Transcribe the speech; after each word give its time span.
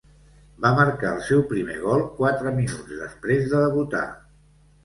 Va 0.63 0.71
marcar 0.79 1.11
el 1.17 1.19
seu 1.27 1.43
primer 1.51 1.75
gol 1.83 2.03
quatre 2.21 2.57
minuts 2.61 2.99
després 3.05 3.47
de 3.53 3.63
debutar. 3.69 4.05